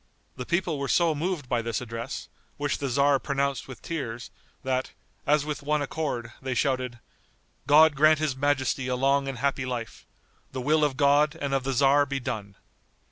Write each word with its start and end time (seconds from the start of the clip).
The 0.35 0.47
people 0.47 0.79
were 0.79 0.87
so 0.87 1.13
moved 1.13 1.47
by 1.47 1.61
this 1.61 1.79
address, 1.79 2.27
which 2.57 2.79
the 2.79 2.87
tzar 2.87 3.19
pronounced 3.19 3.67
with 3.67 3.83
tears, 3.83 4.31
that, 4.63 4.93
as 5.27 5.45
with 5.45 5.61
one 5.61 5.83
accord, 5.83 6.31
they 6.41 6.55
shouted, 6.55 6.97
"God 7.67 7.93
grant 7.93 8.17
his 8.17 8.35
majesty 8.35 8.87
a 8.87 8.95
long 8.95 9.27
and 9.27 9.37
happy 9.37 9.63
life. 9.63 10.07
The 10.53 10.61
will 10.61 10.83
of 10.83 10.97
God 10.97 11.35
and 11.39 11.53
of 11.53 11.63
the 11.63 11.73
tzar 11.73 12.07
be 12.07 12.19
done." 12.19 12.55